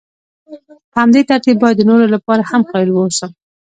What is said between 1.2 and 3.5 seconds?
ترتیب باید د نورو لپاره هم قایل واوسم.